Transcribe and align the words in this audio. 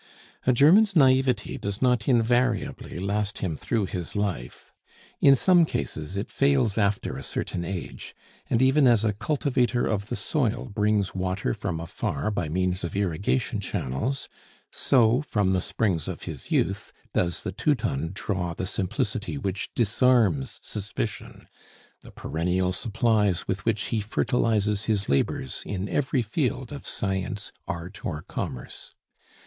A 0.47 0.51
German's 0.51 0.95
naivete 0.95 1.57
does 1.57 1.79
not 1.79 2.07
invariably 2.09 2.97
last 2.97 3.37
him 3.37 3.55
through 3.55 3.85
his 3.85 4.15
life; 4.15 4.73
in 5.19 5.35
some 5.35 5.63
cases 5.63 6.17
it 6.17 6.31
fails 6.31 6.75
after 6.75 7.17
a 7.17 7.21
certain 7.21 7.63
age; 7.63 8.15
and 8.49 8.63
even 8.63 8.87
as 8.87 9.05
a 9.05 9.13
cultivator 9.13 9.85
of 9.85 10.07
the 10.09 10.15
soil 10.15 10.65
brings 10.73 11.13
water 11.13 11.53
from 11.53 11.79
afar 11.79 12.31
by 12.31 12.49
means 12.49 12.83
of 12.83 12.95
irrigation 12.95 13.59
channels, 13.59 14.27
so, 14.71 15.21
from 15.21 15.53
the 15.53 15.61
springs 15.61 16.07
of 16.07 16.23
his 16.23 16.49
youth, 16.49 16.91
does 17.13 17.43
the 17.43 17.51
Teuton 17.51 18.09
draw 18.11 18.55
the 18.55 18.65
simplicity 18.65 19.37
which 19.37 19.71
disarms 19.75 20.57
suspicion 20.63 21.45
the 22.01 22.09
perennial 22.09 22.73
supplies 22.73 23.47
with 23.47 23.65
which 23.65 23.83
he 23.89 23.99
fertilizes 23.99 24.85
his 24.85 25.07
labors 25.07 25.61
in 25.63 25.87
every 25.87 26.23
field 26.23 26.71
of 26.71 26.87
science, 26.87 27.51
art, 27.67 28.03
or 28.03 28.23
commerce. 28.23 28.95